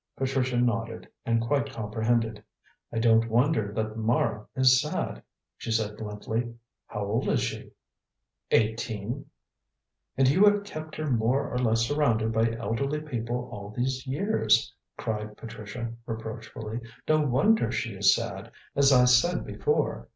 Patricia 0.17 0.57
nodded, 0.57 1.07
and 1.27 1.39
quite 1.43 1.71
comprehended. 1.71 2.43
"I 2.91 2.97
don't 2.97 3.29
wonder 3.29 3.71
that 3.75 3.95
Mara 3.97 4.47
is 4.55 4.81
sad," 4.81 5.21
she 5.57 5.71
said 5.71 5.95
bluntly. 5.95 6.55
"How 6.87 7.05
old 7.05 7.27
is 7.29 7.39
she?" 7.41 7.73
"Eighteen!" 8.49 9.27
"And 10.17 10.27
you 10.27 10.43
have 10.45 10.63
kept 10.63 10.95
her 10.95 11.05
more 11.07 11.51
or 11.53 11.59
less 11.59 11.81
surrounded 11.81 12.31
by 12.31 12.51
elderly 12.57 13.01
people 13.01 13.47
all 13.53 13.71
these 13.77 14.07
years," 14.07 14.73
cried 14.97 15.37
Patricia 15.37 15.93
reproachfully. 16.07 16.79
"No 17.07 17.19
wonder 17.19 17.71
she 17.71 17.93
is 17.93 18.15
sad, 18.15 18.51
as 18.75 18.91
I 18.91 19.05
said 19.05 19.45
before. 19.45 20.09